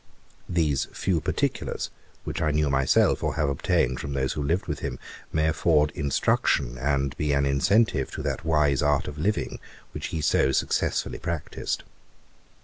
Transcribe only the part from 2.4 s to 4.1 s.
I knew myself, or have obtained